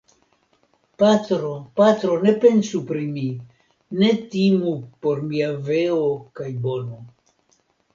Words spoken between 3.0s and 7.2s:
mi; ne timu por mia veo kaj bono.